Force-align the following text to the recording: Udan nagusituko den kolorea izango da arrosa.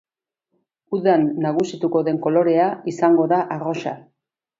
Udan 0.97 1.25
nagusituko 1.45 2.01
den 2.07 2.17
kolorea 2.23 2.65
izango 2.93 3.29
da 3.33 3.43
arrosa. 3.57 3.95